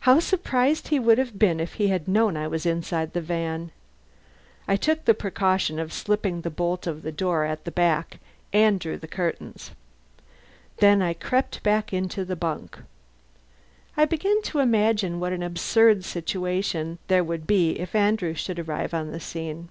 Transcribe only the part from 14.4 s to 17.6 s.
to imagine what an absurd situation there would